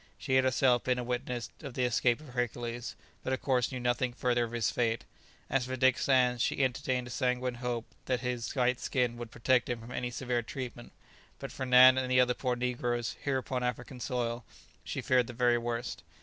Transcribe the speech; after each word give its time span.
She 0.17 0.33
had 0.33 0.45
herself 0.45 0.83
been 0.85 0.97
a 0.97 1.03
witness 1.03 1.51
of 1.61 1.75
the 1.75 1.83
escape 1.83 2.19
of 2.21 2.29
Hercules, 2.29 2.95
but 3.23 3.33
of 3.33 3.41
course 3.43 3.71
knew 3.71 3.79
nothing 3.79 4.13
further 4.13 4.45
of 4.45 4.51
his 4.51 4.71
fate; 4.71 5.05
as 5.47 5.67
for 5.67 5.75
Dick 5.75 5.99
Sands, 5.99 6.41
she 6.41 6.63
entertained 6.63 7.05
a 7.05 7.11
sanguine 7.11 7.53
hope 7.53 7.85
that 8.05 8.21
his 8.21 8.55
white 8.55 8.79
skin 8.79 9.15
would 9.17 9.29
protect 9.29 9.69
him 9.69 9.79
from 9.79 9.91
any 9.91 10.09
severe 10.09 10.41
treatment; 10.41 10.91
but 11.37 11.51
for 11.51 11.67
Nan 11.67 11.99
and 11.99 12.09
the 12.09 12.19
other 12.19 12.33
poor 12.33 12.55
negroes, 12.55 13.15
here 13.23 13.37
upon 13.37 13.61
African 13.61 13.99
soil, 13.99 14.43
she 14.83 15.01
feared 15.01 15.27
the 15.27 15.33
very 15.33 15.59
worst. 15.59 16.01